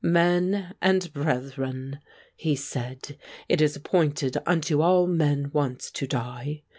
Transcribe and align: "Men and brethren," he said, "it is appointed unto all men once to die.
"Men 0.03 0.73
and 0.81 1.13
brethren," 1.13 1.99
he 2.35 2.55
said, 2.55 3.19
"it 3.47 3.61
is 3.61 3.75
appointed 3.75 4.35
unto 4.47 4.81
all 4.81 5.05
men 5.05 5.51
once 5.53 5.91
to 5.91 6.07
die. 6.07 6.63